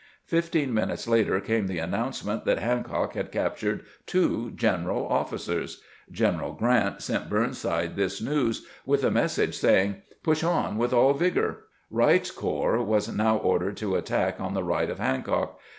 Fifteen 0.25 0.73
minutes 0.73 1.07
later 1.07 1.39
came 1.39 1.67
the 1.67 1.77
announcement 1.77 2.43
that 2.43 2.57
Hancock 2.57 3.13
had 3.13 3.31
captured 3.31 3.83
two 4.07 4.49
general 4.55 5.07
officers. 5.07 5.83
Gren 6.11 6.39
eral 6.39 6.57
Grant 6.57 7.03
sent 7.03 7.29
Burnside 7.29 7.95
this 7.95 8.19
news 8.19 8.65
with 8.83 9.03
a 9.03 9.11
message 9.11 9.55
say 9.55 9.83
ing, 9.83 9.95
"Push 10.23 10.43
on 10.43 10.79
with 10.79 10.91
all 10.91 11.13
vigor." 11.13 11.65
Wright's 11.91 12.31
corps 12.31 12.81
was 12.81 13.13
now 13.15 13.37
ordered 13.37 13.77
to 13.77 13.93
attack 13.93 14.41
on 14.41 14.55
the 14.55 14.63
right 14.63 14.89
of 14.89 14.97
Hancock. 14.97 15.59